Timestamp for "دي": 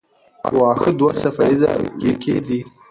2.47-2.59